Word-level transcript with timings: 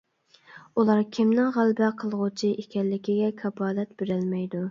ئۇلار 0.83 1.01
كىمنىڭ 1.17 1.51
غەلىبە 1.57 1.91
قىلغۇچى 2.01 2.51
ئىكەنلىكىگە 2.63 3.31
كاپالەت 3.43 3.93
بېرەلمەيدۇ. 4.03 4.59